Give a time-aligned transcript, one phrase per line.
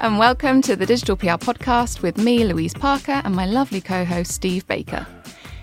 [0.00, 4.02] and welcome to the Digital PR podcast with me, Louise Parker, and my lovely co
[4.02, 5.06] host, Steve Baker.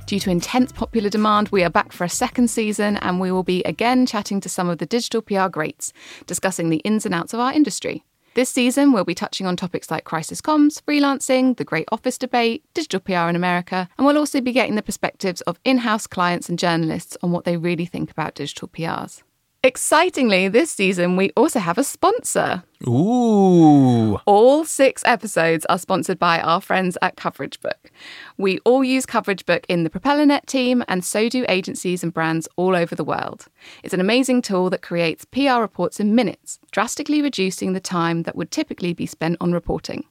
[0.06, 3.42] Due to intense popular demand, we are back for a second season, and we will
[3.42, 5.92] be again chatting to some of the digital PR greats,
[6.28, 8.04] discussing the ins and outs of our industry.
[8.36, 12.64] This season, we'll be touching on topics like crisis comms, freelancing, the great office debate,
[12.76, 16.48] digital PR in America, and we'll also be getting the perspectives of in house clients
[16.48, 19.24] and journalists on what they really think about digital PRs.
[19.64, 22.64] Excitingly, this season we also have a sponsor.
[22.88, 24.18] Ooh.
[24.26, 27.90] All six episodes are sponsored by our friends at CoverageBook.
[28.38, 32.76] We all use CoverageBook in the PropellerNet team, and so do agencies and brands all
[32.76, 33.48] over the world.
[33.84, 38.36] It's an amazing tool that creates PR reports in minutes, drastically reducing the time that
[38.36, 40.06] would typically be spent on reporting.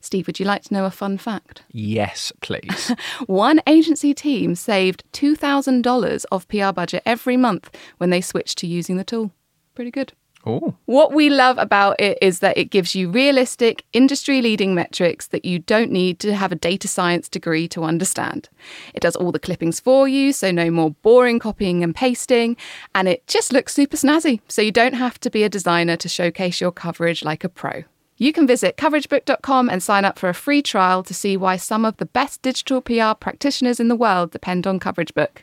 [0.00, 1.62] Steve, would you like to know a fun fact?
[1.70, 2.92] Yes, please.
[3.26, 8.96] One agency team saved $2,000 of PR budget every month when they switched to using
[8.96, 9.32] the tool.
[9.74, 10.12] Pretty good.
[10.46, 10.74] Oh.
[10.84, 15.44] What we love about it is that it gives you realistic, industry leading metrics that
[15.44, 18.50] you don't need to have a data science degree to understand.
[18.92, 22.56] It does all the clippings for you, so no more boring copying and pasting,
[22.94, 26.08] and it just looks super snazzy, so you don't have to be a designer to
[26.08, 27.84] showcase your coverage like a pro.
[28.16, 31.84] You can visit coveragebook.com and sign up for a free trial to see why some
[31.84, 35.38] of the best digital PR practitioners in the world depend on CoverageBook.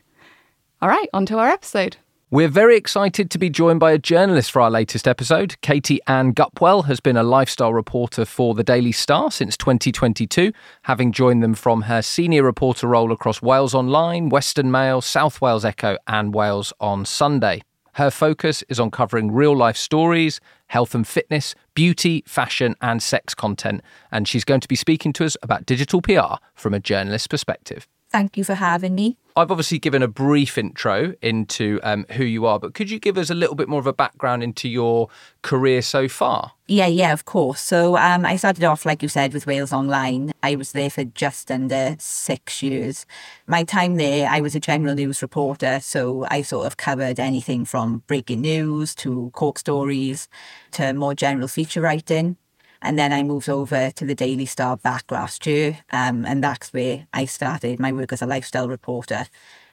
[0.81, 1.97] All right, on to our episode.
[2.29, 5.59] We're very excited to be joined by a journalist for our latest episode.
[5.59, 11.43] Katie-Ann Gupwell has been a lifestyle reporter for the Daily Star since 2022, having joined
[11.43, 16.33] them from her senior reporter role across Wales Online, Western Mail, South Wales Echo, and
[16.33, 17.63] Wales on Sunday.
[17.95, 20.39] Her focus is on covering real life stories,
[20.71, 23.81] health and fitness, beauty, fashion, and sex content.
[24.09, 27.89] And she's going to be speaking to us about digital PR from a journalist's perspective.
[28.11, 29.17] Thank you for having me.
[29.37, 33.17] I've obviously given a brief intro into um, who you are, but could you give
[33.17, 35.07] us a little bit more of a background into your
[35.41, 36.51] career so far?
[36.67, 37.61] Yeah, yeah, of course.
[37.61, 40.33] So um, I started off, like you said, with Wales Online.
[40.43, 43.05] I was there for just under six years.
[43.47, 47.63] My time there, I was a general news reporter, so I sort of covered anything
[47.63, 50.27] from breaking news to court stories
[50.71, 52.35] to more general feature writing.
[52.81, 55.79] And then I moved over to the Daily Star back last year.
[55.91, 59.27] Um, and that's where I started my work as a lifestyle reporter.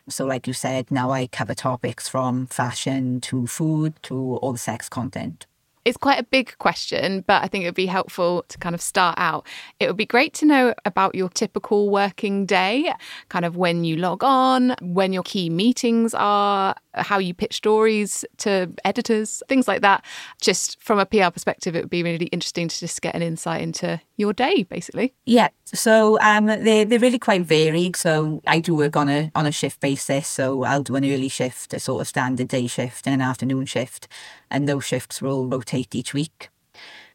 [0.08, 4.58] So, like you said, now I cover topics from fashion to food to all the
[4.58, 5.46] sex content.
[5.84, 8.82] It's quite a big question, but I think it would be helpful to kind of
[8.82, 9.46] start out.
[9.80, 12.92] It would be great to know about your typical working day,
[13.30, 18.24] kind of when you log on, when your key meetings are, how you pitch stories
[18.38, 20.04] to editors, things like that.
[20.40, 23.62] Just from a PR perspective, it would be really interesting to just get an insight
[23.62, 25.14] into your day, basically.
[25.24, 25.48] Yeah.
[25.64, 27.96] So um, they're, they're really quite varied.
[27.96, 30.26] So I do work on a on a shift basis.
[30.28, 33.66] So I'll do an early shift, a sort of standard day shift, and an afternoon
[33.66, 34.08] shift,
[34.50, 36.50] and those shifts will rotate each week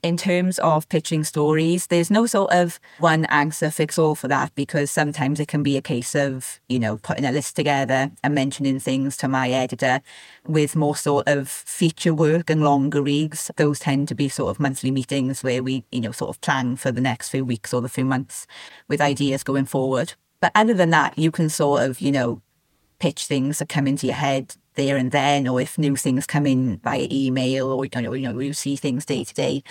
[0.04, 4.54] in terms of pitching stories, there's no sort of one answer fix all for that
[4.54, 8.36] because sometimes it can be a case of, you know, putting a list together and
[8.36, 10.02] mentioning things to my editor
[10.46, 13.50] with more sort of feature work and longer reads.
[13.56, 16.76] Those tend to be sort of monthly meetings where we, you know, sort of plan
[16.76, 18.46] for the next few weeks or the few months
[18.90, 20.14] with ideas going forward.
[20.42, 22.42] But other than that, you can sort of, you know,
[23.00, 26.46] pitch things that come into your head there and then, or if new things come
[26.46, 29.64] in by email, or you know, you know, you see things day to day,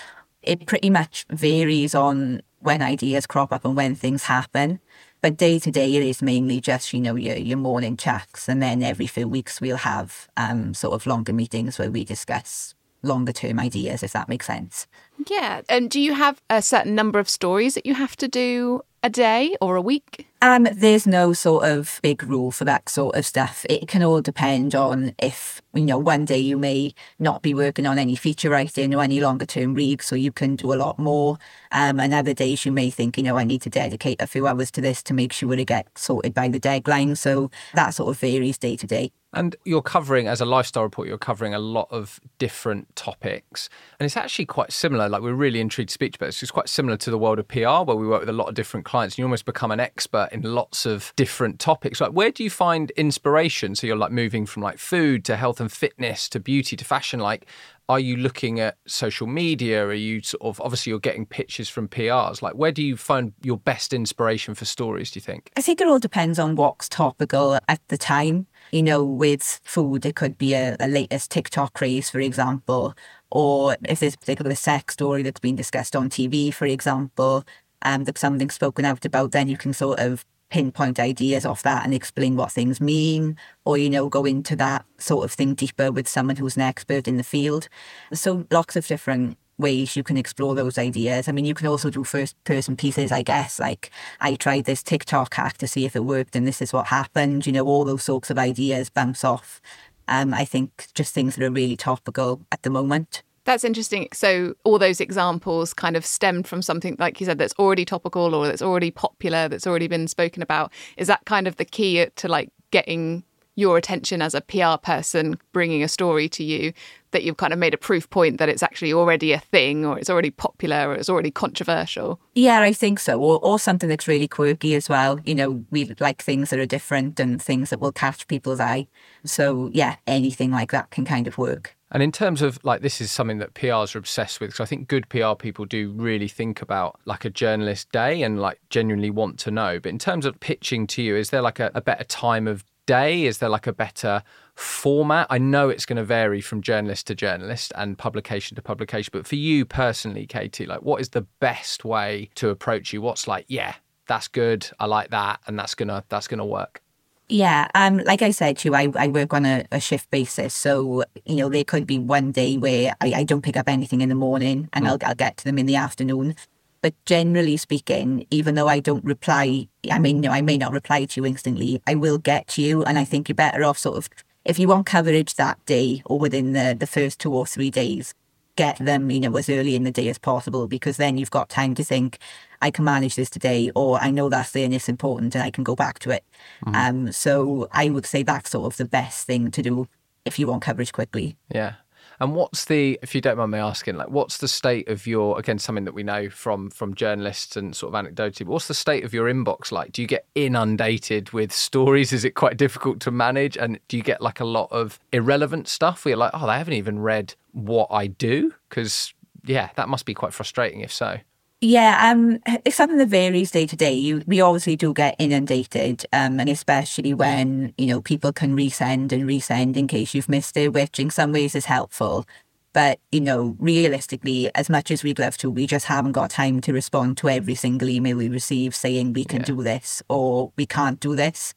[0.42, 4.80] it pretty much varies on when ideas crop up and when things happen.
[5.20, 8.48] But day to day, it is mainly just, you know, your, your morning chats.
[8.48, 12.74] And then every few weeks, we'll have um, sort of longer meetings where we discuss
[13.02, 14.86] longer term ideas, if that makes sense.
[15.28, 15.62] Yeah.
[15.68, 19.10] And do you have a certain number of stories that you have to do a
[19.10, 20.28] day or a week?
[20.40, 23.64] Um, there's no sort of big rule for that sort of stuff.
[23.68, 27.86] It can all depend on if, you know, one day you may not be working
[27.86, 30.98] on any feature writing or any longer term reads, so you can do a lot
[30.98, 31.38] more.
[31.70, 34.46] Um, and other days you may think, you know, I need to dedicate a few
[34.48, 37.14] hours to this to make sure it gets sorted by the deadline.
[37.14, 39.12] So that sort of varies day to day.
[39.34, 43.70] And you're covering, as a lifestyle report, you're covering a lot of different topics.
[43.98, 45.01] And it's actually quite similar.
[45.08, 46.42] Like, we're really intrigued to speak about this.
[46.42, 48.54] It's quite similar to the world of PR, where we work with a lot of
[48.54, 49.14] different clients.
[49.14, 52.00] And you almost become an expert in lots of different topics.
[52.00, 53.74] Like, where do you find inspiration?
[53.74, 57.20] So you're like moving from like food to health and fitness to beauty to fashion.
[57.20, 57.46] Like,
[57.88, 59.84] are you looking at social media?
[59.84, 62.40] Are you sort of obviously you're getting pitches from PRs?
[62.40, 65.10] Like, where do you find your best inspiration for stories?
[65.10, 65.50] Do you think?
[65.56, 68.46] I think it all depends on what's topical at the time.
[68.70, 72.94] You know, with food, it could be a, a latest TikTok craze, for example,
[73.34, 77.44] or if there's a particular sex story that's been discussed on TV, for example,
[77.80, 81.82] um, that's something spoken out about, then you can sort of pinpoint ideas off that
[81.82, 85.90] and explain what things mean, or, you know, go into that sort of thing deeper
[85.90, 87.70] with someone who's an expert in the field.
[88.12, 91.26] So lots of different ways you can explore those ideas.
[91.26, 93.90] I mean, you can also do first person pieces, I guess, like
[94.20, 97.46] I tried this TikTok hack to see if it worked and this is what happened.
[97.46, 99.62] You know, all those sorts of ideas bounce off.
[100.08, 103.22] Um, I think just things that are really topical at the moment.
[103.44, 104.08] That's interesting.
[104.12, 108.34] So all those examples kind of stemmed from something like you said that's already topical
[108.34, 110.72] or that's already popular, that's already been spoken about.
[110.96, 115.36] Is that kind of the key to like getting your attention as a PR person
[115.52, 116.72] bringing a story to you
[117.12, 119.98] that you've kind of made a proof point that it's actually already a thing or
[119.98, 122.20] it's already popular or it's already controversial.
[122.34, 123.20] Yeah, I think so.
[123.20, 125.20] Or, or something that's really quirky as well.
[125.24, 128.88] You know, we like things that are different and things that will catch people's eye.
[129.24, 131.76] So, yeah, anything like that can kind of work.
[131.92, 134.64] And in terms of like, this is something that PRs are obsessed with because I
[134.64, 139.10] think good PR people do really think about like a journalist day and like genuinely
[139.10, 139.78] want to know.
[139.78, 142.64] But in terms of pitching to you, is there like a, a better time of
[142.86, 143.24] day?
[143.24, 144.22] Is there like a better
[144.54, 145.26] format?
[145.30, 149.26] I know it's going to vary from journalist to journalist and publication to publication, but
[149.26, 153.00] for you personally, Katie, like what is the best way to approach you?
[153.00, 153.74] What's like, yeah,
[154.06, 154.68] that's good.
[154.78, 156.82] I like that, and that's gonna that's gonna work.
[157.28, 160.52] Yeah, um, like I said to you, I, I work on a, a shift basis.
[160.52, 164.02] So, you know, there could be one day where I, I don't pick up anything
[164.02, 164.88] in the morning and mm.
[164.88, 166.34] I'll, I'll get to them in the afternoon.
[166.82, 171.06] But generally speaking, even though I don't reply, I mean, no, I may not reply
[171.06, 172.82] to you instantly, I will get to you.
[172.82, 174.10] And I think you're better off sort of,
[174.44, 178.14] if you want coverage that day or within the, the first two or three days,
[178.56, 181.48] get them, you know, as early in the day as possible because then you've got
[181.48, 182.18] time to think,
[182.60, 185.50] I can manage this today, or I know that's there and it's important and I
[185.50, 186.24] can go back to it.
[186.64, 186.74] Mm-hmm.
[186.74, 189.88] Um, so I would say that's sort of the best thing to do
[190.24, 191.36] if you want coverage quickly.
[191.48, 191.74] Yeah.
[192.22, 195.40] And what's the, if you don't mind me asking, like what's the state of your,
[195.40, 199.02] again, something that we know from from journalists and sort of anecdotally, what's the state
[199.02, 199.90] of your inbox like?
[199.90, 202.12] Do you get inundated with stories?
[202.12, 203.56] Is it quite difficult to manage?
[203.56, 206.56] And do you get like a lot of irrelevant stuff where you're like, oh, they
[206.56, 208.54] haven't even read what I do?
[208.68, 209.12] Because
[209.44, 211.18] yeah, that must be quite frustrating if so.
[211.64, 213.92] Yeah, um, it's something that varies day to day.
[213.92, 219.12] You, we obviously do get inundated, um, and especially when you know people can resend
[219.12, 222.26] and resend in case you've missed it, which in some ways is helpful.
[222.72, 226.60] But you know, realistically, as much as we'd love to, we just haven't got time
[226.62, 229.46] to respond to every single email we receive saying we can yeah.
[229.46, 231.54] do this or we can't do this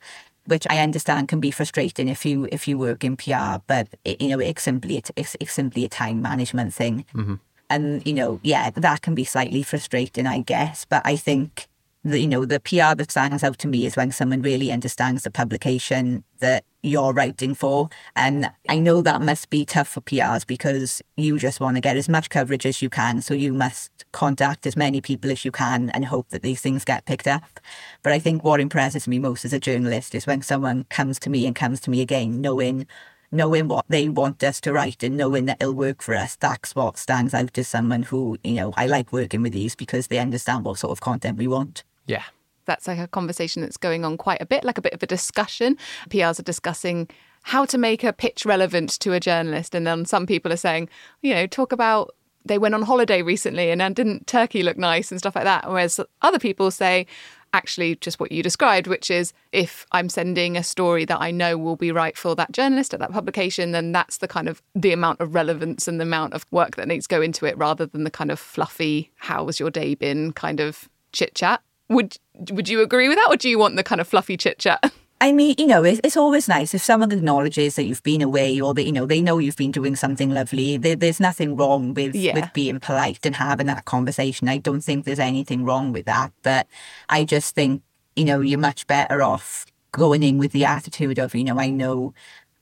[0.47, 4.21] which I understand can be frustrating if you if you work in PR, but it,
[4.21, 7.05] you know it's simply it's, it's simply a time management thing.
[7.15, 7.35] Mm-hmm.
[7.69, 10.85] And, you know, yeah, that can be slightly frustrating, I guess.
[10.85, 11.67] But I think,
[12.03, 15.31] you know, the PR that stands out to me is when someone really understands the
[15.31, 17.89] publication that you're writing for.
[18.15, 21.97] And I know that must be tough for PRs because you just want to get
[21.97, 23.21] as much coverage as you can.
[23.21, 26.85] So you must contact as many people as you can and hope that these things
[26.85, 27.59] get picked up.
[28.03, 31.29] But I think what impresses me most as a journalist is when someone comes to
[31.29, 32.85] me and comes to me again, knowing
[33.31, 36.75] knowing what they want us to write and knowing that it'll work for us, that's
[36.75, 40.19] what stands out as someone who, you know, I like working with these because they
[40.19, 41.83] understand what sort of content we want.
[42.05, 42.23] Yeah.
[42.65, 45.07] That's like a conversation that's going on quite a bit, like a bit of a
[45.07, 45.77] discussion.
[46.09, 47.07] PRs are discussing
[47.43, 49.75] how to make a pitch relevant to a journalist.
[49.75, 50.89] And then some people are saying,
[51.21, 55.11] you know, talk about they went on holiday recently and uh, didn't Turkey look nice
[55.11, 55.67] and stuff like that.
[55.67, 57.07] Whereas other people say,
[57.55, 61.57] actually just what you described, which is if I'm sending a story that I know
[61.57, 64.91] will be right for that journalist at that publication, then that's the kind of the
[64.91, 67.85] amount of relevance and the amount of work that needs to go into it rather
[67.85, 71.61] than the kind of fluffy, how was your day been kind of chit chat.
[71.89, 72.17] Would
[72.51, 74.91] would you agree with that or do you want the kind of fluffy chit chat?
[75.25, 78.61] I mean, you know, it's, it's always nice if someone acknowledges that you've been away
[78.61, 80.77] or that, you know, they know you've been doing something lovely.
[80.77, 82.35] There, there's nothing wrong with, yeah.
[82.35, 84.47] with being polite and having that conversation.
[84.47, 86.31] I don't think there's anything wrong with that.
[86.43, 86.67] But
[87.09, 87.81] I just think,
[88.15, 91.71] you know, you're much better off going in with the attitude of, you know, I
[91.71, 92.13] know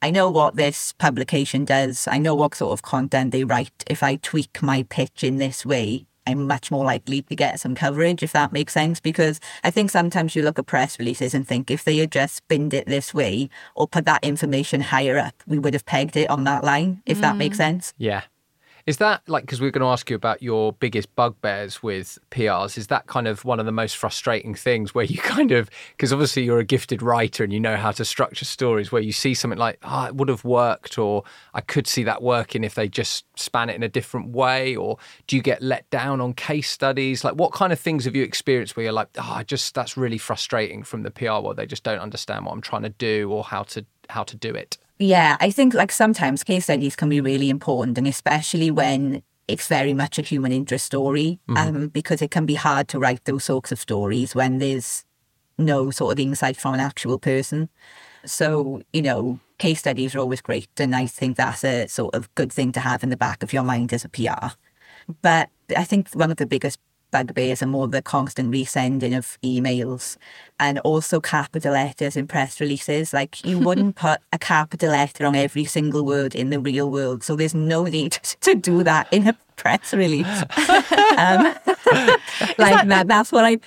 [0.02, 2.08] I know what this publication does.
[2.08, 3.84] I know what sort of content they write.
[3.88, 7.76] If I tweak my pitch in this way, I'm much more likely to get some
[7.76, 9.00] coverage, if that makes sense.
[9.00, 12.48] Because I think sometimes you look at press releases and think if they had just
[12.48, 16.30] binned it this way or put that information higher up, we would have pegged it
[16.30, 17.22] on that line, if mm.
[17.22, 17.60] that makes mm.
[17.60, 17.94] sense.
[17.98, 18.24] Yeah.
[18.86, 22.78] Is that like because we're going to ask you about your biggest bugbears with PRs?
[22.78, 26.12] Is that kind of one of the most frustrating things where you kind of because
[26.12, 29.34] obviously you're a gifted writer and you know how to structure stories where you see
[29.34, 31.24] something like oh it would have worked or
[31.54, 34.98] I could see that working if they just span it in a different way or
[35.28, 37.24] do you get let down on case studies?
[37.24, 39.96] Like what kind of things have you experienced where you're like oh I just that's
[39.96, 43.32] really frustrating from the PR world they just don't understand what I'm trying to do
[43.32, 44.78] or how to how to do it?
[45.04, 49.68] Yeah, I think like sometimes case studies can be really important, and especially when it's
[49.68, 51.58] very much a human interest story, mm-hmm.
[51.58, 55.04] um, because it can be hard to write those sorts of stories when there's
[55.58, 57.68] no sort of insight from an actual person.
[58.26, 62.34] So, you know, case studies are always great, and I think that's a sort of
[62.36, 64.56] good thing to have in the back of your mind as a PR.
[65.22, 66.80] But I think one of the biggest
[67.14, 70.18] bugbears are more the constant resending of emails
[70.60, 73.14] and also capital letters in press releases.
[73.14, 77.24] Like you wouldn't put a capital letter on every single word in the real world.
[77.24, 80.26] So there's no need to do that in a press release.
[81.18, 81.56] um,
[82.58, 83.60] like that, that's what I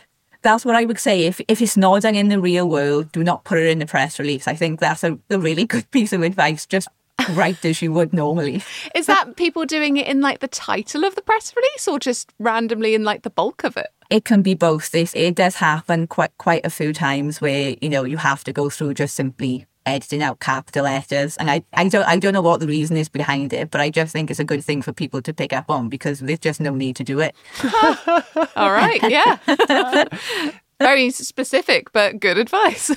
[0.43, 1.25] that's what I would say.
[1.25, 3.87] If if it's not done in the real world, do not put it in the
[3.87, 4.47] press release.
[4.49, 6.67] I think that's a, a really good piece of advice.
[6.67, 6.89] Just
[7.31, 8.63] write as you would normally.
[8.95, 12.33] Is that people doing it in like the title of the press release or just
[12.39, 13.89] randomly in like the bulk of it?
[14.11, 14.91] It can be both.
[14.91, 18.53] This it does happen quite quite a few times where you know you have to
[18.53, 21.37] go through just simply editing out capital letters.
[21.37, 23.91] And I, I don't I don't know what the reason is behind it, but I
[23.91, 26.61] just think it's a good thing for people to pick up on because there's just
[26.61, 27.35] no need to do it.
[28.57, 29.39] All right, yeah.
[30.79, 32.95] Very specific, but good advice.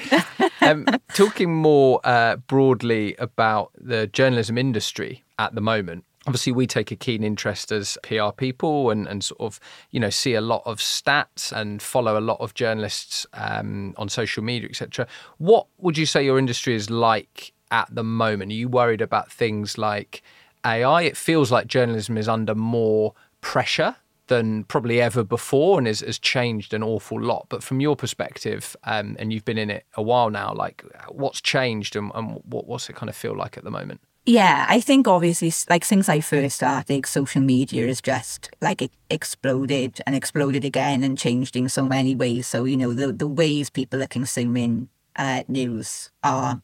[0.60, 6.90] um, talking more uh, broadly about the journalism industry at the moment, obviously we take
[6.90, 10.62] a keen interest as PR people and, and sort of you know see a lot
[10.64, 15.06] of stats and follow a lot of journalists um, on social media etc.
[15.38, 18.52] What would you say your industry is like at the moment?
[18.52, 20.22] Are you worried about things like
[20.64, 21.02] AI?
[21.02, 23.96] It feels like journalism is under more pressure
[24.28, 27.46] than probably ever before and has, has changed an awful lot.
[27.48, 31.40] But from your perspective, um, and you've been in it a while now, like what's
[31.40, 34.00] changed and, and what, what's it kind of feel like at the moment?
[34.28, 38.90] Yeah, I think obviously, like since I first started, social media has just like it
[39.08, 42.48] exploded and exploded again and changed in so many ways.
[42.48, 46.60] So you know the the ways people are consuming uh, news are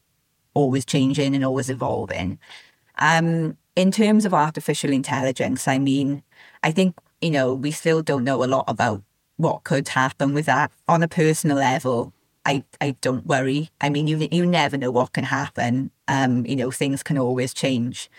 [0.53, 2.37] always changing and always evolving.
[2.99, 6.21] Um, in terms of artificial intelligence, I mean,
[6.63, 9.01] I think you know we still don't know a lot about
[9.37, 12.13] what could happen with that on a personal level.
[12.45, 13.69] I, I don't worry.
[13.79, 15.91] I mean, you you never know what can happen.
[16.07, 18.09] Um, you know, things can always change.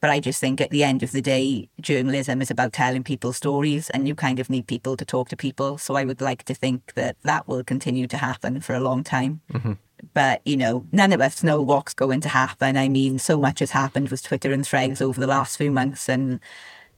[0.00, 3.32] But I just think at the end of the day, journalism is about telling people
[3.32, 5.78] stories, and you kind of need people to talk to people.
[5.78, 9.02] So I would like to think that that will continue to happen for a long
[9.02, 9.40] time.
[9.52, 9.72] Mm-hmm.
[10.12, 12.76] But, you know, none of us know what's going to happen.
[12.76, 16.08] I mean, so much has happened with Twitter and threads over the last few months,
[16.08, 16.40] and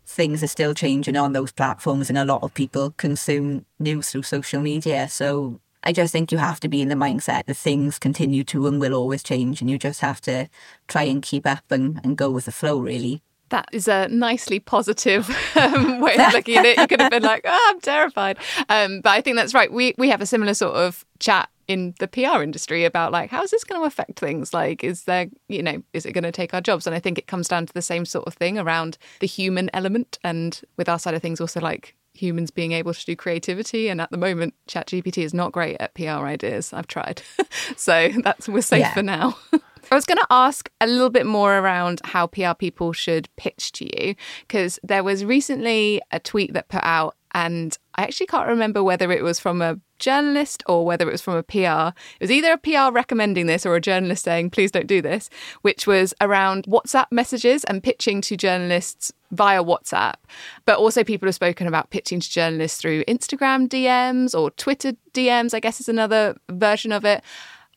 [0.07, 4.23] things are still changing on those platforms, and a lot of people consume news through
[4.23, 5.09] social media.
[5.09, 8.67] So I just think you have to be in the mindset that things continue to
[8.67, 10.49] and will always change, and you just have to
[10.89, 13.23] try and keep up and, and go with the flow, really.
[13.51, 16.79] That is a nicely positive um, way of looking at it.
[16.79, 18.39] You could have been like, oh, I'm terrified.
[18.69, 19.73] Um, but I think that's right.
[19.73, 23.43] We, we have a similar sort of chat in the PR industry about like how
[23.43, 26.31] is this going to affect things like is there you know is it going to
[26.31, 28.57] take our jobs and I think it comes down to the same sort of thing
[28.57, 32.95] around the human element and with our side of things also like humans being able
[32.95, 33.89] to do creativity.
[33.89, 36.73] And at the moment, ChatGPT is not great at PR ideas.
[36.73, 37.23] I've tried.
[37.77, 38.95] so that's we're safe yeah.
[38.95, 39.37] for now.
[39.91, 43.73] I was going to ask a little bit more around how PR people should pitch
[43.73, 48.49] to you because there was recently a tweet that put out and I actually can't
[48.49, 51.95] remember whether it was from a journalist or whether it was from a PR.
[52.19, 55.29] It was either a PR recommending this or a journalist saying, please don't do this,
[55.61, 60.15] which was around WhatsApp messages and pitching to journalists via WhatsApp.
[60.65, 65.53] But also, people have spoken about pitching to journalists through Instagram DMs or Twitter DMs,
[65.53, 67.23] I guess is another version of it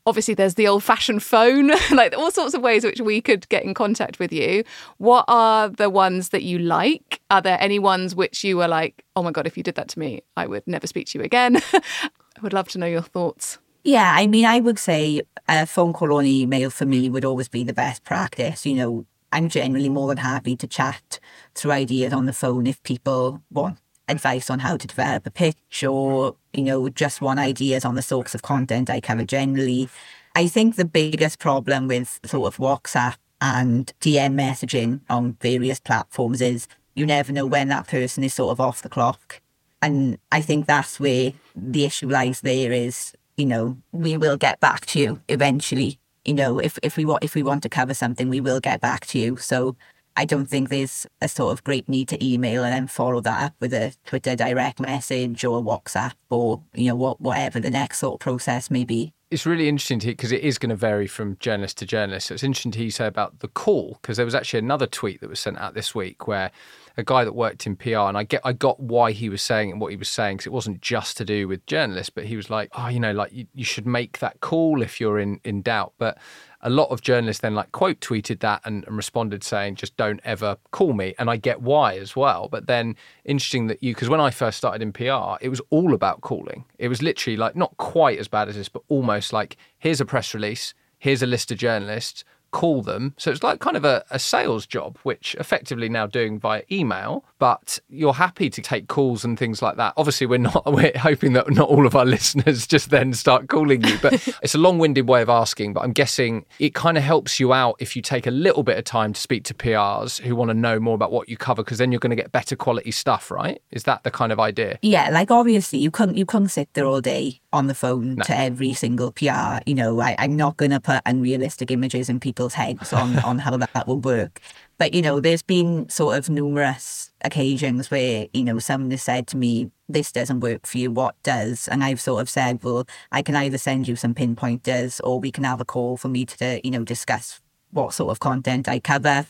[0.10, 3.64] obviously there's the old fashioned phone, like all sorts of ways which we could get
[3.64, 4.64] in contact with you.
[4.98, 7.22] What are the ones that you like?
[7.30, 9.88] Are there any ones which you were like, oh my God, if you did that
[9.90, 11.62] to me, I would never speak to you again?
[11.74, 13.60] I would love to know your thoughts.
[13.84, 17.24] Yeah, I mean, I would say a phone call or an email for me would
[17.24, 18.66] always be the best practice.
[18.66, 21.20] You know, I'm generally more than happy to chat
[21.56, 25.84] through ideas on the phone if people want advice on how to develop a pitch
[25.84, 26.60] or, mm-hmm.
[26.60, 29.90] you know, just want ideas on the sorts of content I cover generally.
[30.36, 36.42] I think the biggest problem with sort of WhatsApp and DM messaging on various platforms
[36.42, 39.42] is you never know when that person is sort of off the clock.
[39.82, 44.60] And I think that's where the issue lies there is, you know, we will get
[44.60, 46.00] back to you eventually.
[46.26, 48.82] You know, if, if we want if we want to cover something, we will get
[48.82, 49.38] back to you.
[49.38, 49.78] So
[50.16, 53.44] I don't think there's a sort of great need to email and then follow that
[53.44, 58.00] up with a Twitter direct message or WhatsApp or, you know, what, whatever the next
[58.00, 59.14] sort of process may be.
[59.32, 62.28] It's really interesting to hear because it is going to vary from journalist to journalist.
[62.28, 65.22] So it's interesting to hear say about the call because there was actually another tweet
[65.22, 66.50] that was sent out this week where
[66.98, 69.72] a guy that worked in PR, and I get I got why he was saying
[69.72, 72.36] and what he was saying because it wasn't just to do with journalists, but he
[72.36, 75.40] was like, oh, you know, like you, you should make that call if you're in
[75.44, 75.94] in doubt.
[76.00, 76.18] But
[76.62, 80.20] a lot of journalists then like quote tweeted that and, and, responded saying just don't
[80.24, 81.14] ever call me.
[81.18, 82.48] And i get why as well.
[82.50, 85.94] But then interesting that you because when i first started in pr it was all
[85.94, 86.66] about calling.
[86.78, 90.06] It was literally like not quite as bad as this but almost like here's a
[90.06, 90.74] press release.
[90.98, 92.24] Here's a list of journalists.
[92.52, 93.14] Call them.
[93.18, 97.24] So it's like kind of a, a sales job, which effectively now doing via email,
[97.40, 99.94] but you're happy to take calls and things like that.
[99.98, 103.84] Obviously, we're not, we're hoping that not all of our listeners just then start calling
[103.84, 105.74] you, but it's a long winded way of asking.
[105.74, 108.78] But I'm guessing it kind of helps you out if you take a little bit
[108.78, 111.64] of time to speak to PRs who want to know more about what you cover,
[111.64, 113.62] because then you're going to get better quality stuff, right?
[113.72, 114.78] Is that the kind of idea?
[114.82, 118.24] Yeah, like obviously you couldn't you couldn't sit there all day on the phone no.
[118.26, 119.60] to every single PR.
[119.66, 123.40] You know, I, I'm not going to put unrealistic images in people's heads on, on
[123.40, 124.42] how that, that will work.
[124.80, 129.28] But, you know, there's been sort of numerous occasions where, you know, someone has said
[129.28, 131.68] to me, this doesn't work for you, what does?
[131.68, 135.32] And I've sort of said, well, I can either send you some pinpointers or we
[135.34, 138.80] can have a call for me to, you know, discuss what sort of content I
[138.80, 139.26] cover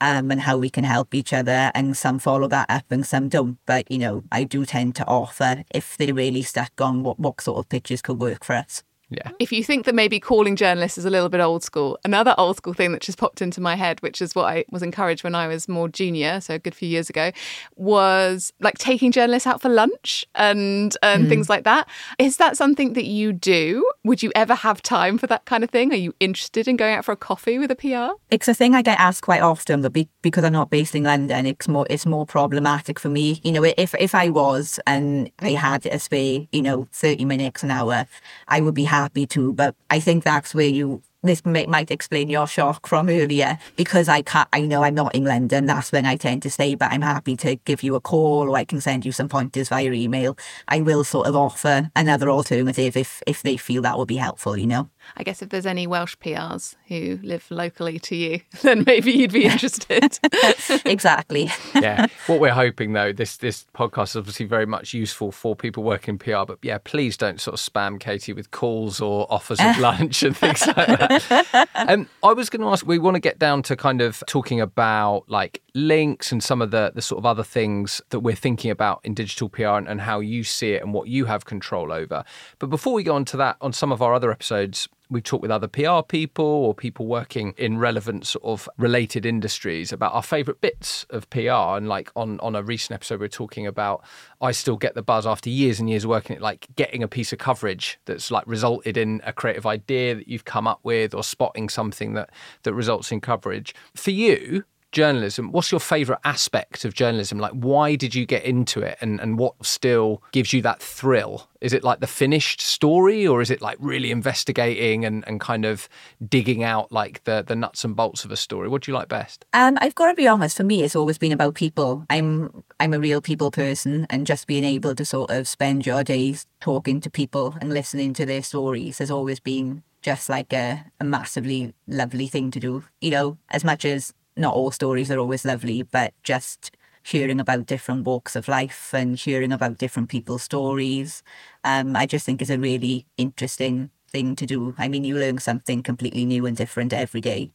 [0.00, 1.70] um, and how we can help each other.
[1.76, 3.58] And some follow that up and some don't.
[3.66, 7.40] But, you know, I do tend to offer if they're really stuck on what, what
[7.40, 8.82] sort of pictures could work for us.
[9.10, 9.30] Yeah.
[9.38, 12.56] If you think that maybe calling journalists is a little bit old school, another old
[12.58, 15.34] school thing that just popped into my head, which is what I was encouraged when
[15.34, 17.32] I was more junior, so a good few years ago,
[17.76, 21.28] was like taking journalists out for lunch and and mm.
[21.28, 21.88] things like that.
[22.18, 23.88] Is that something that you do?
[24.04, 25.90] Would you ever have time for that kind of thing?
[25.92, 28.14] Are you interested in going out for a coffee with a PR?
[28.30, 31.04] It's a thing I get asked quite often, but be, because I'm not based in
[31.04, 33.40] London, it's more it's more problematic for me.
[33.42, 37.62] You know, if if I was and I had a spare, you know, thirty minutes
[37.62, 38.06] an hour,
[38.48, 41.90] I would be happy happy to, but I think that's where you this may, might
[41.90, 45.66] explain your shock from earlier because I can't, I know I'm not in London.
[45.66, 48.56] That's when I tend to stay, but I'm happy to give you a call or
[48.56, 50.38] I can send you some pointers via email.
[50.68, 54.56] I will sort of offer another alternative if, if they feel that will be helpful,
[54.56, 54.88] you know?
[55.16, 59.32] I guess if there's any Welsh PRs who live locally to you, then maybe you'd
[59.32, 60.18] be interested.
[60.84, 61.50] exactly.
[61.74, 62.06] yeah.
[62.26, 66.18] What we're hoping though, this this podcast is obviously very much useful for people working
[66.18, 70.22] PR, but yeah, please don't sort of spam Katie with calls or offers of lunch
[70.22, 72.86] and things like that um, I was going to ask.
[72.86, 76.70] We want to get down to kind of talking about like links and some of
[76.70, 80.00] the the sort of other things that we're thinking about in digital PR and, and
[80.00, 82.24] how you see it and what you have control over.
[82.58, 85.42] But before we go on to that, on some of our other episodes, we've talked
[85.42, 90.22] with other PR people or people working in relevant sort of related industries about our
[90.22, 91.76] favourite bits of PR.
[91.76, 94.04] And like on on a recent episode, we are talking about
[94.40, 97.32] I still get the buzz after years and years working it, like getting a piece
[97.32, 101.24] of coverage that's like resulted in a creative idea that you've come up with or
[101.24, 102.30] spotting something that
[102.62, 103.74] that results in coverage.
[103.94, 107.38] For you, journalism, what's your favorite aspect of journalism?
[107.38, 111.48] Like, why did you get into it and, and what still gives you that thrill?
[111.60, 115.64] Is it like the finished story or is it like really investigating and, and kind
[115.64, 115.88] of
[116.26, 118.68] digging out like the, the nuts and bolts of a story?
[118.68, 119.44] What do you like best?
[119.52, 122.06] Um, I've got to be honest, for me, it's always been about people.
[122.08, 126.04] I'm, I'm a real people person and just being able to sort of spend your
[126.04, 130.84] days talking to people and listening to their stories has always been just like a,
[131.00, 132.84] a massively lovely thing to do.
[133.00, 136.70] You know, as much as not all stories are always lovely, but just
[137.02, 141.22] hearing about different walks of life and hearing about different people's stories,
[141.64, 144.74] um, I just think is a really interesting thing to do.
[144.78, 147.52] I mean, you learn something completely new and different every day.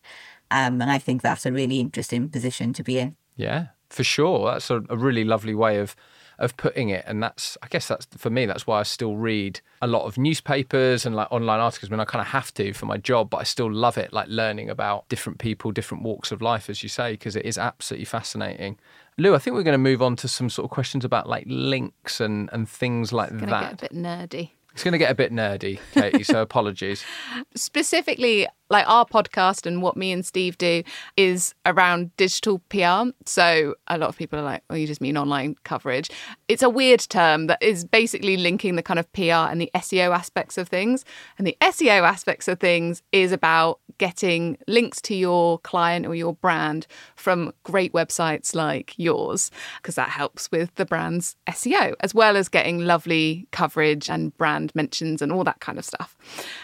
[0.51, 3.15] Um, and I think that's a really interesting position to be in.
[3.35, 4.51] Yeah, for sure.
[4.51, 5.95] That's a, a really lovely way of
[6.39, 7.03] of putting it.
[7.07, 10.17] And that's, I guess that's for me, that's why I still read a lot of
[10.17, 11.89] newspapers and like online articles.
[11.89, 14.27] Mean, I kind of have to for my job, but I still love it, like
[14.29, 18.05] learning about different people, different walks of life, as you say, because it is absolutely
[18.05, 18.77] fascinating.
[19.17, 21.45] Lou, I think we're going to move on to some sort of questions about like
[21.47, 23.79] links and, and things like it's that.
[23.79, 24.49] Get a bit nerdy.
[24.73, 27.05] It's going to get a bit nerdy, Katie, so apologies.
[27.53, 30.83] Specifically, like our podcast and what me and Steve do
[31.15, 33.11] is around digital PR.
[33.25, 36.09] So a lot of people are like, oh, you just mean online coverage.
[36.49, 40.13] It's a weird term that is basically linking the kind of PR and the SEO
[40.13, 41.05] aspects of things.
[41.37, 46.33] And the SEO aspects of things is about getting links to your client or your
[46.33, 52.35] brand from great websites like yours, because that helps with the brand's SEO, as well
[52.35, 56.17] as getting lovely coverage and brand mentions and all that kind of stuff.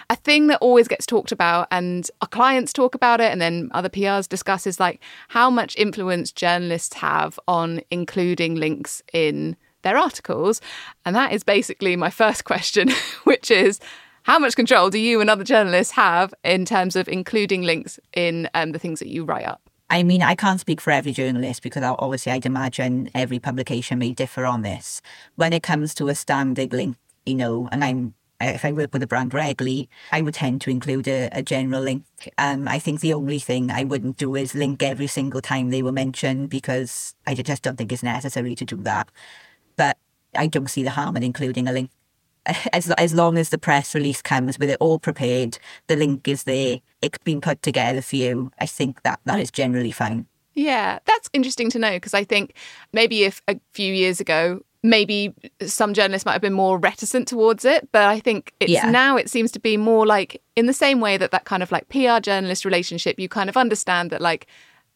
[0.10, 3.70] A thing that always gets talked about and our clients talk about it and then
[3.74, 9.98] other PRs discuss is like how much influence journalists have on including links in their
[9.98, 10.62] articles.
[11.06, 12.90] And that is basically my first question,
[13.24, 13.80] which is
[14.24, 18.50] how much control do you and other journalists have in terms of including links in
[18.54, 19.62] um, the things that you write up?
[19.90, 24.12] I mean, I can't speak for every journalist because obviously I'd imagine every publication may
[24.14, 25.02] differ on this.
[25.36, 29.04] When it comes to a standard link, you know, and I'm if I work with
[29.04, 32.04] a brand regularly, I would tend to include a, a general link.
[32.38, 35.84] Um, I think the only thing I wouldn't do is link every single time they
[35.84, 39.10] were mentioned because I just don't think it's necessary to do that.
[39.76, 39.98] But
[40.36, 41.92] I don't see the harm in including a link
[42.74, 46.44] as as long as the press release comes with it all prepared, the link is
[46.44, 48.52] there, it's been put together for you.
[48.60, 50.26] I think that that is generally fine.
[50.54, 52.54] Yeah, that's interesting to know because I think
[52.92, 55.34] maybe if a few years ago, maybe
[55.66, 58.90] some journalists might have been more reticent towards it, but I think it's Yeah.
[58.90, 61.72] now it seems to be more like in the same way that that kind of
[61.72, 64.48] like PR journalist relationship, you kind of understand that like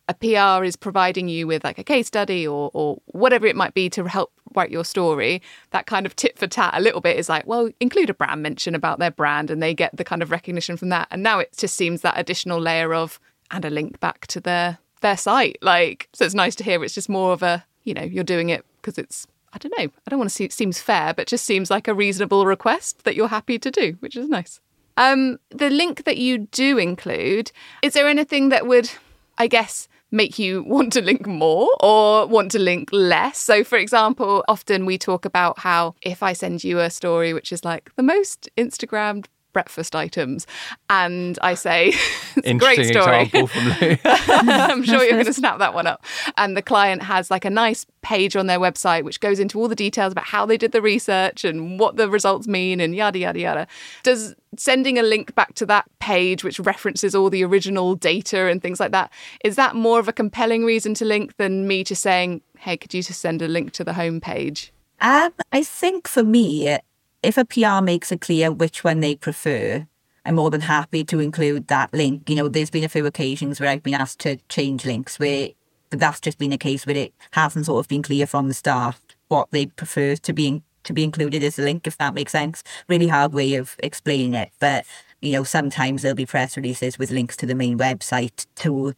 [0.09, 3.73] a PR is providing you with like a case study or or whatever it might
[3.73, 5.41] be to help write your story.
[5.71, 8.41] That kind of tit for tat a little bit is like, well, include a brand
[8.43, 11.07] mention about their brand and they get the kind of recognition from that.
[11.11, 13.19] And now it just seems that additional layer of
[13.51, 15.57] and a link back to their their site.
[15.61, 18.49] Like so it's nice to hear it's just more of a, you know, you're doing
[18.49, 19.85] it because it's I don't know.
[19.85, 23.03] I don't want to see it seems fair, but just seems like a reasonable request
[23.03, 24.59] that you're happy to do, which is nice.
[24.97, 28.89] Um, the link that you do include, is there anything that would,
[29.37, 33.37] I guess, make you want to link more or want to link less?
[33.37, 37.51] So, for example, often we talk about how if I send you a story which
[37.51, 40.45] is like the most Instagrammed breakfast items,
[40.89, 41.89] and I say,
[42.35, 43.21] it's a great Interesting story.
[43.21, 43.97] example from Lou.
[44.05, 46.03] I'm sure you're going to snap that one up.
[46.37, 49.69] And the client has like a nice page on their website which goes into all
[49.69, 53.17] the details about how they did the research and what the results mean and yada,
[53.19, 53.67] yada, yada.
[54.03, 58.61] Does sending a link back to that page which references all the original data and
[58.61, 59.11] things like that,
[59.43, 62.93] is that more of a compelling reason to link than me just saying, hey, could
[62.93, 64.71] you just send a link to the homepage?
[65.01, 66.77] Um, I think for me,
[67.23, 69.87] if a PR makes it clear which one they prefer,
[70.25, 72.29] I'm more than happy to include that link.
[72.29, 75.49] You know, there's been a few occasions where I've been asked to change links where
[75.89, 78.55] but that's just been a case where it hasn't sort of been clear from the
[78.55, 78.95] start
[79.27, 82.63] what they prefer to be to be included as a link, if that makes sense.
[82.89, 84.49] Really hard way of explaining it.
[84.59, 84.85] But,
[85.21, 88.95] you know, sometimes there'll be press releases with links to the main website to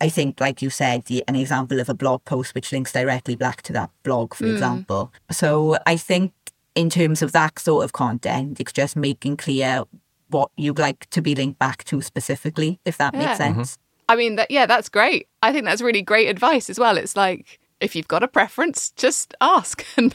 [0.00, 3.34] I think, like you said, the, an example of a blog post which links directly
[3.34, 4.52] back to that blog, for hmm.
[4.52, 5.12] example.
[5.32, 6.32] So I think
[6.78, 9.82] in terms of that sort of content, it's just making clear
[10.30, 13.20] what you'd like to be linked back to specifically, if that Yeah.
[13.26, 13.78] makes sense.
[14.08, 15.26] I mean, that yeah, that's great.
[15.42, 16.96] I think that's really great advice as well.
[16.96, 20.14] It's like if you've got a preference, just ask and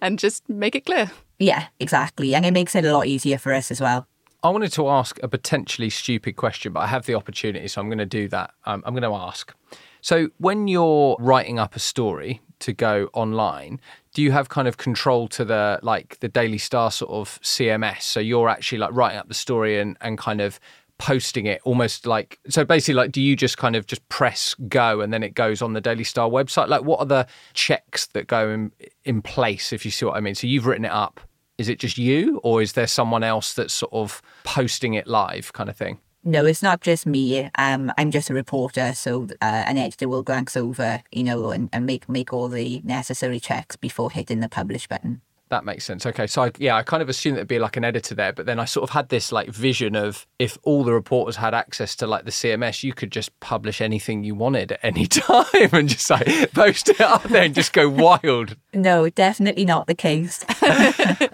[0.00, 1.10] and just make it clear.
[1.38, 2.34] Yeah, exactly.
[2.34, 4.06] And it makes it a lot easier for us as well.
[4.42, 7.88] I wanted to ask a potentially stupid question, but I have the opportunity, so I'm
[7.88, 8.50] going to do that.
[8.66, 9.54] Um, I'm going to ask.
[10.02, 13.80] So, when you're writing up a story to go online,
[14.14, 18.02] do you have kind of control to the like the Daily Star sort of CMS?
[18.02, 20.60] So you're actually like writing up the story and and kind of
[20.96, 25.00] posting it almost like so basically like do you just kind of just press go
[25.00, 26.68] and then it goes on the daily star website?
[26.68, 28.72] Like what are the checks that go in,
[29.04, 30.34] in place if you see what i mean?
[30.34, 31.20] So you've written it up.
[31.58, 35.52] Is it just you or is there someone else that's sort of posting it live
[35.52, 37.50] kind of thing No, it's not just me.
[37.56, 41.68] Um, I'm just a reporter, so uh, an editor will glance over, you know, and,
[41.72, 45.20] and make make all the necessary checks before hitting the publish button.
[45.50, 46.06] That makes sense.
[46.06, 48.46] Okay, so I, yeah, I kind of assumed it'd be like an editor there, but
[48.46, 51.94] then I sort of had this like vision of if all the reporters had access
[51.96, 55.90] to like the CMS, you could just publish anything you wanted at any time and
[55.90, 58.56] just like post it up there and just go wild.
[58.72, 60.44] No, definitely not the case.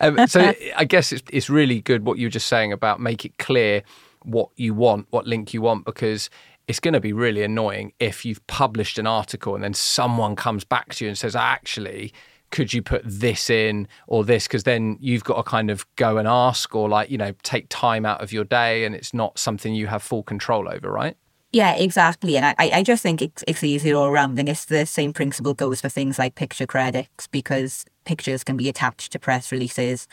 [0.03, 3.25] Um, so I guess it's it's really good what you were just saying about make
[3.25, 3.83] it clear
[4.25, 6.31] what you want, what link you want, because
[6.69, 10.65] it's going to be really annoying if you've published an article and then someone comes
[10.65, 12.13] back to you and says, actually,
[12.51, 14.47] could you put this in or this?
[14.47, 17.67] Because then you've got to kind of go and ask or like, you know, take
[17.69, 21.17] time out of your day and it's not something you have full control over, right?
[21.53, 22.37] Yeah, exactly.
[22.37, 24.39] And I, I just think it's, it's easier all around.
[24.39, 28.69] And it's the same principle goes for things like picture credits because pictures can be
[28.69, 30.07] attached to press releases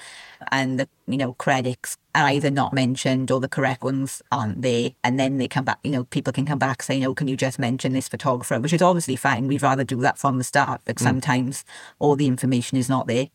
[0.52, 4.92] and the, you know, credits are either not mentioned or the correct ones aren't there.
[5.04, 7.38] And then they come back, you know, people can come back saying, oh, can you
[7.38, 8.60] just mention this photographer?
[8.60, 9.48] Which is obviously fine.
[9.48, 11.64] We'd rather do that from the start, but sometimes
[12.00, 13.28] all the information is not there.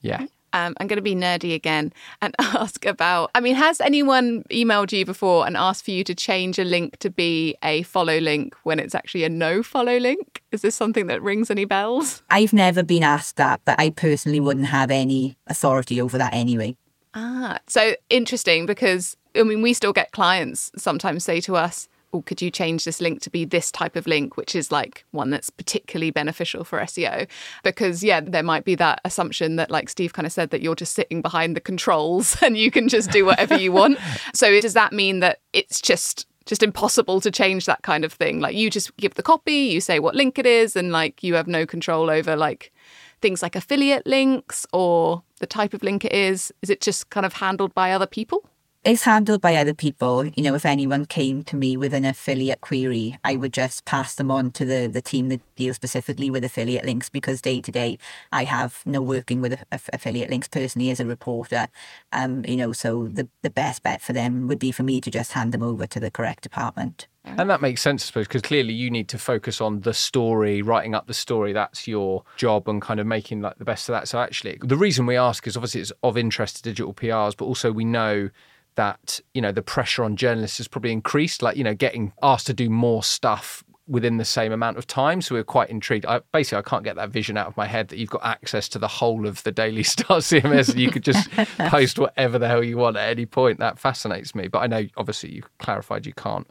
[0.00, 0.26] Yeah.
[0.52, 3.30] Um, I'm going to be nerdy again and ask about.
[3.34, 6.98] I mean, has anyone emailed you before and asked for you to change a link
[6.98, 10.42] to be a follow link when it's actually a no follow link?
[10.52, 12.22] Is this something that rings any bells?
[12.30, 16.76] I've never been asked that, but I personally wouldn't have any authority over that anyway.
[17.18, 22.22] Ah, so interesting because I mean, we still get clients sometimes say to us, Oh,
[22.22, 25.30] could you change this link to be this type of link, which is like one
[25.30, 27.26] that's particularly beneficial for SEO?
[27.64, 30.76] Because, yeah, there might be that assumption that, like Steve kind of said, that you're
[30.76, 33.98] just sitting behind the controls and you can just do whatever you want.
[34.34, 38.38] So, does that mean that it's just just impossible to change that kind of thing
[38.38, 41.34] like you just give the copy you say what link it is and like you
[41.34, 42.72] have no control over like
[43.20, 47.26] things like affiliate links or the type of link it is is it just kind
[47.26, 48.48] of handled by other people
[48.86, 50.24] it's handled by other people.
[50.24, 54.14] You know, if anyone came to me with an affiliate query, I would just pass
[54.14, 57.72] them on to the, the team that deals specifically with affiliate links because day to
[57.72, 57.98] day
[58.30, 61.66] I have no working with affiliate links personally as a reporter.
[62.12, 65.10] Um, you know, so the, the best bet for them would be for me to
[65.10, 67.08] just hand them over to the correct department.
[67.26, 70.62] And that makes sense, I suppose, because clearly you need to focus on the story,
[70.62, 71.52] writing up the story.
[71.52, 74.08] That's your job and kind of making like the best of that.
[74.08, 77.44] So actually, the reason we ask is obviously it's of interest to digital PRs, but
[77.44, 78.30] also we know
[78.76, 82.46] that you know the pressure on journalists has probably increased like you know getting asked
[82.46, 86.04] to do more stuff within the same amount of time so we're quite intrigued.
[86.06, 88.68] I, basically i can't get that vision out of my head that you've got access
[88.70, 92.48] to the whole of the daily star cms and you could just post whatever the
[92.48, 93.58] hell you want at any point.
[93.58, 96.46] That fascinates me but i know obviously you clarified you can't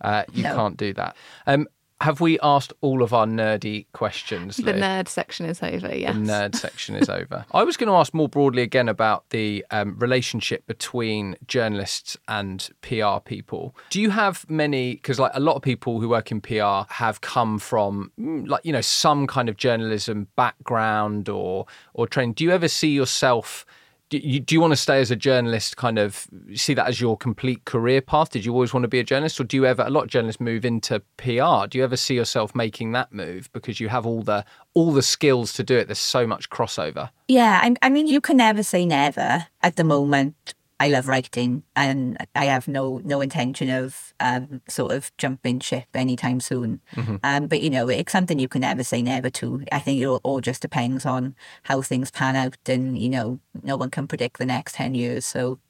[0.00, 0.54] uh, you no.
[0.54, 1.16] can't do that.
[1.46, 1.66] Um,
[2.02, 4.56] have we asked all of our nerdy questions?
[4.56, 6.14] The nerd section is over, yes.
[6.14, 7.44] The nerd section is over.
[7.52, 12.68] I was going to ask more broadly again about the um, relationship between journalists and
[12.80, 13.76] PR people.
[13.90, 17.20] Do you have many, because like a lot of people who work in PR have
[17.20, 22.32] come from mm, like, you know, some kind of journalism background or, or training.
[22.32, 23.64] Do you ever see yourself
[24.12, 27.00] do you, do you want to stay as a journalist kind of see that as
[27.00, 28.28] your complete career path?
[28.28, 30.10] Did you always want to be a journalist or do you ever a lot of
[30.10, 33.50] journalists move into pr do you ever see yourself making that move?
[33.54, 34.44] Because you have all the
[34.74, 35.88] all the skills to do it.
[35.88, 37.08] There's so much crossover.
[37.26, 41.62] Yeah I, I mean you can never say never at the moment I love writing,
[41.76, 46.80] and I have no no intention of um, sort of jumping ship anytime soon.
[46.96, 47.16] Mm-hmm.
[47.22, 49.64] Um, but you know, it's something you can never say never to.
[49.70, 53.38] I think it all, all just depends on how things pan out, and you know,
[53.62, 55.24] no one can predict the next ten years.
[55.24, 55.60] So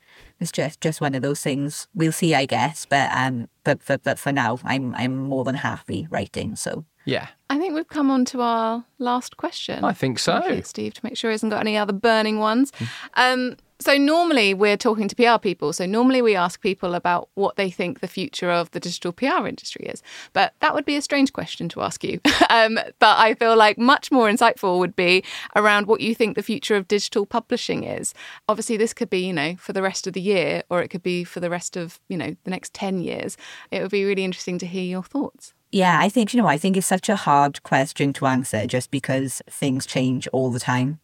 [0.40, 1.88] it's just just one of those things.
[1.94, 2.86] We'll see, I guess.
[2.86, 6.56] But um, but but, but for now, I'm I'm more than happy writing.
[6.56, 7.28] So yeah.
[7.50, 9.84] I think we've come on to our last question.
[9.84, 10.42] I think so.
[10.46, 12.72] You, Steve, to make sure he hasn't got any other burning ones.
[12.72, 12.88] Mm.
[13.14, 15.72] Um, so normally we're talking to PR people.
[15.72, 19.46] So normally we ask people about what they think the future of the digital PR
[19.46, 20.02] industry is.
[20.32, 22.20] But that would be a strange question to ask you.
[22.50, 25.24] um, but I feel like much more insightful would be
[25.56, 28.14] around what you think the future of digital publishing is.
[28.48, 31.02] Obviously, this could be, you know, for the rest of the year, or it could
[31.02, 33.36] be for the rest of, you know, the next 10 years.
[33.70, 35.54] It would be really interesting to hear your thoughts.
[35.72, 38.90] Yeah, I think, you know, I think it's such a hard question to answer just
[38.90, 41.00] because things change all the time.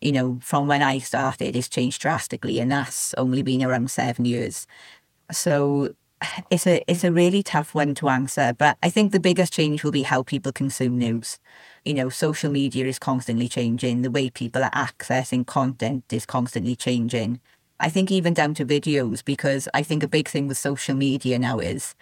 [0.00, 4.24] You know, from when I started, it's changed drastically, and that's only been around seven
[4.24, 4.66] years.
[5.30, 5.94] So
[6.50, 8.54] it's a it's a really tough one to answer.
[8.56, 11.38] But I think the biggest change will be how people consume news.
[11.84, 14.02] You know, social media is constantly changing.
[14.02, 17.40] The way people are accessing content is constantly changing.
[17.78, 21.38] I think even down to videos, because I think a big thing with social media
[21.38, 21.94] now is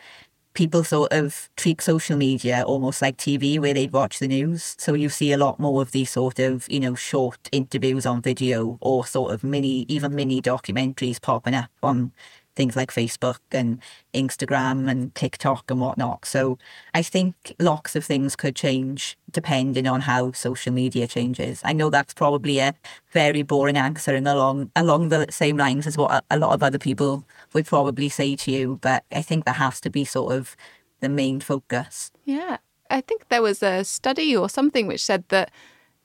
[0.59, 4.75] people sort of treat social media almost like TV where they'd watch the news.
[4.77, 8.23] So you see a lot more of these sort of, you know, short interviews on
[8.23, 12.11] video or sort of mini, even mini documentaries popping up on
[12.59, 13.81] things like Facebook and
[14.13, 16.25] Instagram and TikTok and whatnot.
[16.25, 16.59] So
[16.93, 21.63] I think lots of things could change depending on how social media changes.
[21.65, 22.75] I know that's probably a
[23.13, 26.81] very boring answer and along along the same lines as what a lot of other
[26.81, 30.57] people would probably say to you, but I think that has to be sort of
[30.99, 32.11] the main focus.
[32.25, 32.57] Yeah.
[32.91, 35.53] I think there was a study or something which said that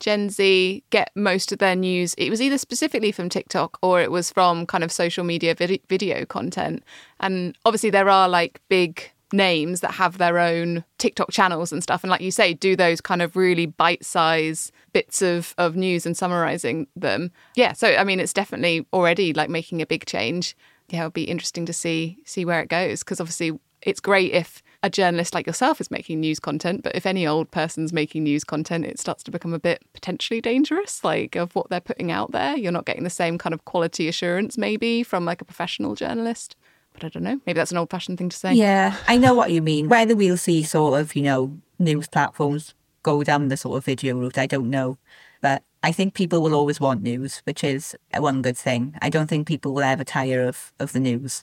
[0.00, 2.14] Gen Z get most of their news.
[2.14, 5.82] It was either specifically from TikTok or it was from kind of social media vid-
[5.88, 6.82] video content.
[7.20, 12.04] And obviously, there are like big names that have their own TikTok channels and stuff.
[12.04, 16.06] And like you say, do those kind of really bite size bits of, of news
[16.06, 17.30] and summarizing them.
[17.56, 17.72] Yeah.
[17.72, 20.56] So, I mean, it's definitely already like making a big change.
[20.88, 24.62] Yeah, it'll be interesting to see see where it goes because obviously it's great if
[24.84, 28.44] a journalist like yourself is making news content, but if any old person's making news
[28.44, 32.32] content, it starts to become a bit potentially dangerous, like of what they're putting out
[32.32, 32.54] there.
[32.54, 36.54] You're not getting the same kind of quality assurance, maybe, from like a professional journalist.
[36.92, 37.40] But I don't know.
[37.46, 38.52] Maybe that's an old fashioned thing to say.
[38.52, 39.88] Yeah, I know what you mean.
[39.88, 44.18] Whether we'll see sort of, you know, news platforms go down the sort of video
[44.18, 44.98] route, I don't know.
[45.40, 48.96] But I think people will always want news, which is one good thing.
[49.00, 51.42] I don't think people will ever tire of, of the news.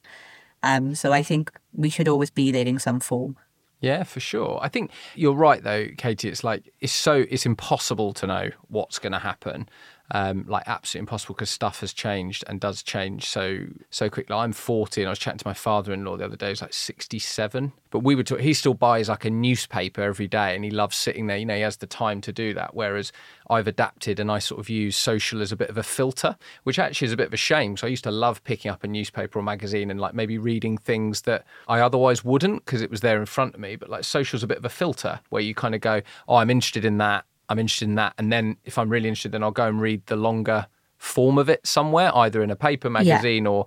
[0.64, 3.36] Um, so I think we should always be there in some form.
[3.82, 4.60] Yeah, for sure.
[4.62, 6.30] I think you're right though, Katie.
[6.30, 9.68] It's like it's so it's impossible to know what's going to happen
[10.12, 14.36] um, like absolutely impossible because stuff has changed and does change so so quickly.
[14.36, 16.50] I'm 40 and I was chatting to my father-in-law the other day.
[16.50, 20.54] He's like 67, but we would talk, he still buys like a newspaper every day
[20.54, 21.38] and he loves sitting there.
[21.38, 22.76] You know, he has the time to do that.
[22.76, 23.14] Whereas
[23.50, 26.78] I've adapted and I sort of use social as a bit of a filter, which
[26.78, 27.78] actually is a bit of a shame.
[27.78, 30.78] So I used to love picking up a newspaper or magazine and like maybe reading
[30.78, 33.78] things that I otherwise wouldn't because it was there in front of me.
[33.78, 36.36] But like social's is a bit of a filter where you kind of go, oh,
[36.36, 38.14] I'm interested in that I'm interested in that.
[38.18, 41.50] And then if I'm really interested, then I'll go and read the longer form of
[41.50, 43.52] it somewhere, either in a paper magazine yeah.
[43.52, 43.66] or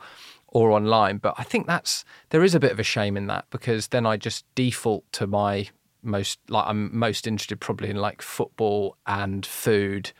[0.48, 1.18] or online.
[1.18, 4.06] But I think that's there is a bit of a shame in that because then
[4.06, 5.68] I just default to my
[6.02, 10.12] most like I'm most interested probably in like football and food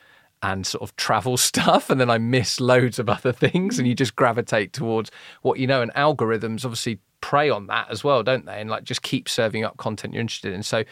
[0.43, 3.95] and sort of travel stuff and then I miss loads of other things and you
[3.95, 5.09] just gravitate towards
[5.41, 8.61] what you know and algorithms obviously prey on that as well, don't they?
[8.61, 10.61] And like just keep serving up content you're interested in.
[10.61, 10.83] So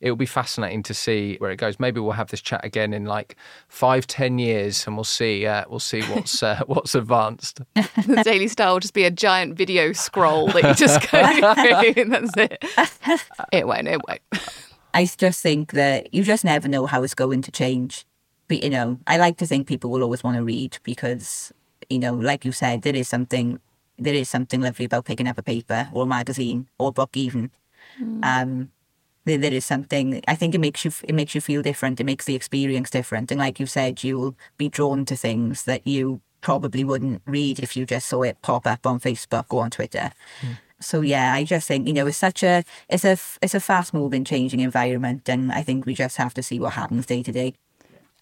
[0.00, 1.78] it will be fascinating to see where it goes.
[1.78, 3.36] Maybe we'll have this chat again in like
[3.68, 5.46] five, ten years, and we'll see.
[5.46, 7.60] Uh, we'll see what's uh, what's advanced.
[7.74, 12.04] the Daily Star will just be a giant video scroll that you just go through.
[12.08, 12.64] That's it.
[13.52, 13.86] It won't.
[13.86, 14.22] It won't.
[14.94, 18.06] I just think that you just never know how it's going to change.
[18.48, 21.52] But you know, I like to think people will always want to read because
[21.90, 23.60] you know, like you said, there is something
[23.98, 27.16] there is something lovely about picking up a paper or a magazine or a book
[27.16, 27.50] even.
[28.00, 28.24] Mm.
[28.24, 28.70] Um,
[29.24, 30.22] there, there is something.
[30.26, 32.00] I think it makes you it makes you feel different.
[32.00, 33.30] It makes the experience different.
[33.30, 37.76] And like you said, you'll be drawn to things that you probably wouldn't read if
[37.76, 40.10] you just saw it pop up on Facebook or on Twitter.
[40.40, 40.58] Mm.
[40.80, 43.94] So yeah, I just think you know it's such a it's a it's a fast
[43.94, 47.32] moving, changing environment, and I think we just have to see what happens day to
[47.32, 47.54] day.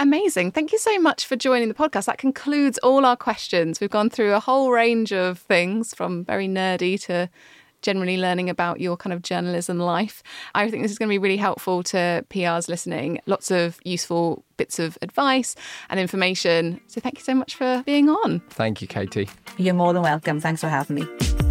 [0.00, 0.52] Amazing.
[0.52, 2.06] Thank you so much for joining the podcast.
[2.06, 3.82] That concludes all our questions.
[3.82, 7.28] We've gone through a whole range of things from very nerdy to
[7.82, 10.22] generally learning about your kind of journalism life.
[10.54, 13.20] I think this is going to be really helpful to PRs listening.
[13.26, 15.54] Lots of useful bits of advice
[15.90, 16.80] and information.
[16.86, 18.40] So thank you so much for being on.
[18.48, 19.28] Thank you, Katie.
[19.58, 20.40] You're more than welcome.
[20.40, 21.49] Thanks for having me.